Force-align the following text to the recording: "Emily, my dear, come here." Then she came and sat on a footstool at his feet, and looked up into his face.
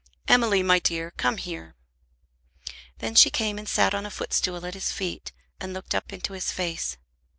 "Emily, 0.27 0.63
my 0.63 0.79
dear, 0.79 1.11
come 1.11 1.37
here." 1.37 1.75
Then 2.97 3.13
she 3.13 3.29
came 3.29 3.59
and 3.59 3.69
sat 3.69 3.93
on 3.93 4.03
a 4.03 4.09
footstool 4.09 4.65
at 4.65 4.73
his 4.73 4.91
feet, 4.91 5.31
and 5.59 5.75
looked 5.75 5.93
up 5.93 6.11
into 6.11 6.33
his 6.33 6.51
face. 6.51 6.97